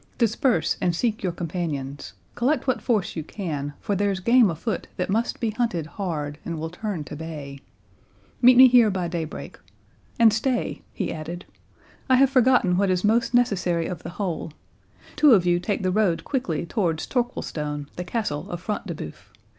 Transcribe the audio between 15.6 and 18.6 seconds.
the road quickly towards Torquilstone, the Castle of